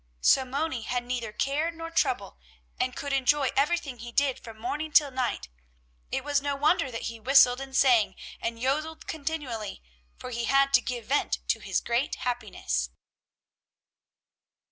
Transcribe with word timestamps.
So 0.19 0.43
Moni 0.45 0.81
had 0.81 1.03
neither 1.03 1.31
care 1.31 1.69
nor 1.69 1.91
trouble 1.91 2.39
and 2.79 2.95
could 2.95 3.13
enjoy 3.13 3.51
everything 3.55 3.99
he 3.99 4.11
did 4.11 4.39
from 4.39 4.57
morning 4.59 4.91
till 4.91 5.11
night. 5.11 5.47
It 6.11 6.23
was 6.23 6.41
no 6.41 6.55
wonder 6.55 6.89
that 6.89 7.03
he 7.03 7.19
whistled 7.19 7.61
and 7.61 7.77
sang 7.77 8.15
and 8.39 8.59
yodeled 8.59 9.05
continually, 9.05 9.83
for 10.17 10.31
he 10.31 10.45
had 10.45 10.73
to 10.73 10.81
give 10.81 11.05
vent 11.05 11.37
to 11.49 11.59
his 11.59 11.81
great 11.81 12.15
happiness. 12.15 12.89